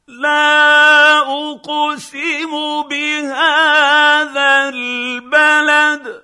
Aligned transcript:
لا 0.07 1.20
أقسم 1.20 2.52
بهذا 2.88 4.70
البلد 4.70 6.24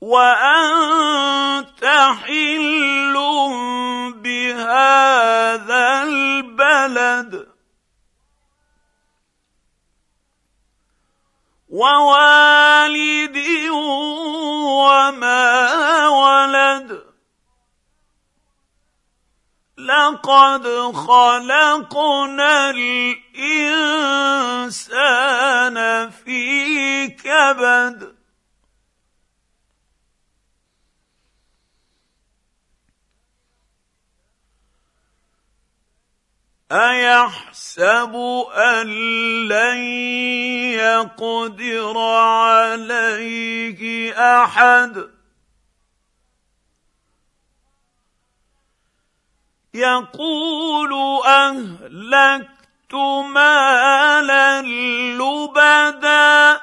وأنت 0.00 1.84
حل 2.24 3.14
بهذا 4.18 6.02
البلد. 6.02 7.43
ووالد 11.74 13.38
وما 14.78 16.08
ولد. 16.08 17.04
لقد 19.78 20.66
خلقنا 20.94 22.70
الإنسان 22.70 23.30
في 26.10 27.08
كبد. 27.08 28.13
ايحسب 36.72 38.14
ان 38.54 38.86
لن 39.48 39.78
يقدر 40.72 41.98
عليه 41.98 44.12
احد 44.42 45.10
يقول 49.74 50.92
اهلكت 51.26 52.94
مالا 53.34 54.62
لبدا 55.18 56.60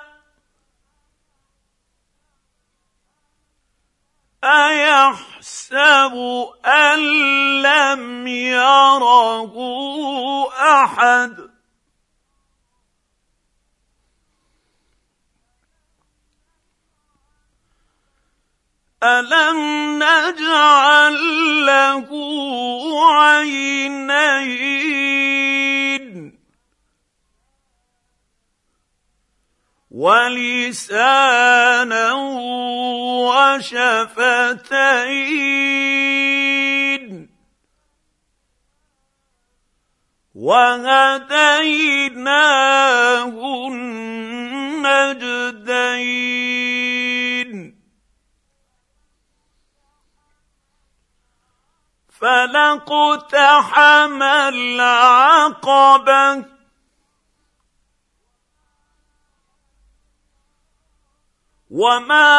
ايحسب 4.44 6.14
ان 6.66 7.00
لم 7.61 8.28
يره 8.28 9.54
أحد. 10.62 11.50
ألم 19.04 19.58
نجعل 20.04 21.17
له 21.66 22.08
عينين؟ 23.14 24.62
ولسانا 29.92 31.32
وشفتين. 33.28 34.12
وهديناه 40.42 42.17
النجدين 43.67 44.72
فلاقتحم 52.20 54.23
العقبة. 54.23 56.45
وما 61.70 62.33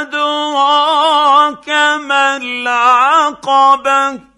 أدراك 0.00 1.68
ما 1.98 2.36
العقبة؟ 2.36 4.35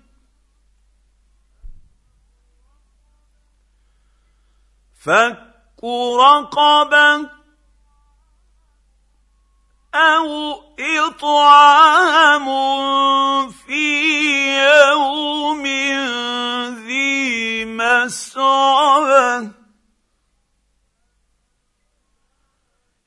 فك 4.99 5.85
رقبه 6.21 7.31
أو 9.95 10.61
إطعام 10.79 12.49
في 13.51 13.85
يوم 14.59 15.67
ذي 16.87 17.65
مسربه 17.65 19.51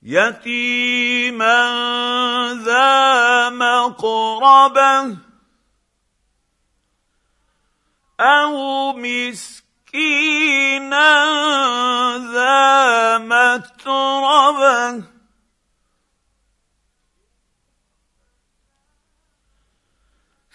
يتيما 0.03 1.62
ذا 2.66 3.50
مقربة 3.50 5.18
أو 8.19 8.94
مسكينا 8.94 9.61
ذا 12.34 13.18
متربه. 13.18 15.03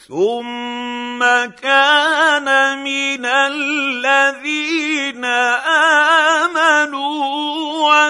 ثم 0.08 1.20
كان 1.62 2.78
من 2.84 3.26
الذين 3.26 5.24
امنوا 6.44 7.24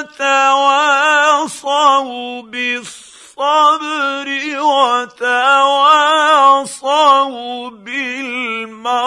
وتواصوا 0.05 0.83
بالصبر 2.43 4.27
وتواصوا 4.61 5.71
بالمرحمه. 7.71 9.07